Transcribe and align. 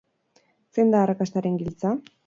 Zein 0.77 0.95
da 0.95 1.03
arrakastaren 1.03 1.61
giltza? 1.63 1.97